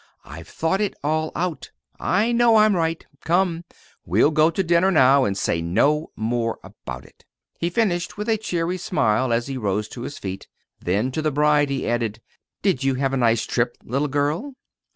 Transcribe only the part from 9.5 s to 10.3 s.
rose to his